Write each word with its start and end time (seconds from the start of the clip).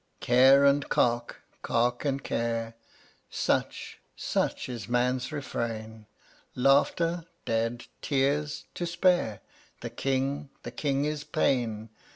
124 0.25 0.35
Care 0.35 0.65
and 0.65 0.89
cark, 0.89 1.41
cark 1.61 2.05
and 2.05 2.23
care, 2.23 2.75
Such— 3.29 3.99
such 4.15 4.67
is 4.67 4.89
man's 4.89 5.31
refrain. 5.31 6.07
Laughter? 6.55 7.25
Dead. 7.45 7.85
Tears? 8.01 8.65
To 8.73 8.87
spare. 8.87 9.41
The 9.81 9.91
king? 9.91 10.49
The 10.63 10.71
king 10.71 11.05
is 11.05 11.23
Pain. 11.23 11.89